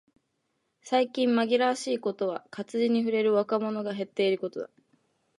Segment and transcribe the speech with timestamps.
[0.81, 4.67] 最近嘆かわしいことは、活字に触れる若者が減っていることだ。